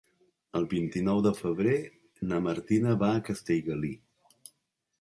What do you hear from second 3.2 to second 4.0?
Castellgalí.